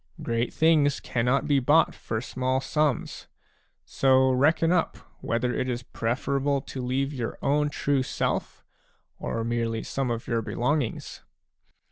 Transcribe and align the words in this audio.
Great 0.23 0.51
things 0.51 0.99
cannot 0.99 1.45
be 1.47 1.59
bought 1.59 1.93
for 1.93 2.19
small 2.21 2.59
sums; 2.59 3.27
so 3.85 4.31
reckon 4.31 4.71
up 4.71 4.97
whether 5.19 5.53
it 5.53 5.69
is 5.69 5.83
preferable 5.83 6.59
to 6.59 6.81
leave 6.81 7.13
your 7.13 7.37
own 7.43 7.69
true 7.69 8.01
self, 8.01 8.63
or 9.19 9.43
merely 9.43 9.83
some 9.83 10.09
of 10.09 10.25
your 10.27 10.41
belongings. 10.41 11.21